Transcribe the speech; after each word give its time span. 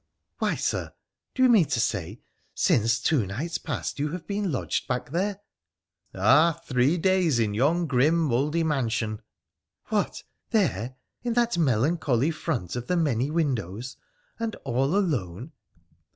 'Why, 0.39 0.55
Sir! 0.55 0.93
Do 1.35 1.43
you 1.43 1.49
mean 1.49 1.65
to 1.65 1.79
say 1.79 2.21
since 2.55 2.99
two 2.99 3.27
nights 3.27 3.59
past 3.59 3.99
you 3.99 4.09
have 4.13 4.25
been 4.25 4.51
lodged 4.51 4.87
back 4.87 5.11
there?'' 5.11 5.41
Ah! 6.15 6.59
three 6.65 6.97
days, 6.97 7.37
in 7.37 7.53
yon 7.53 7.85
grim, 7.85 8.17
mouldy 8.17 8.63
mansion.'' 8.63 9.21
What! 9.89 10.23
there, 10.49 10.95
in 11.21 11.33
that 11.33 11.55
melancholy 11.59 12.31
front 12.31 12.75
of 12.75 12.87
the 12.87 12.97
many 12.97 13.29
windows— 13.29 13.95
and 14.39 14.55
all 14.65 14.95
alone? 14.97 15.51